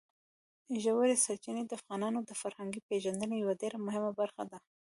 ژورې 0.83 1.15
سرچینې 1.25 1.63
د 1.65 1.71
افغانانو 1.79 2.19
د 2.23 2.31
فرهنګي 2.41 2.81
پیژندنې 2.89 3.35
یوه 3.43 3.53
ډېره 3.61 3.77
مهمه 3.85 4.11
برخه 4.19 4.43
ده. 4.51 4.57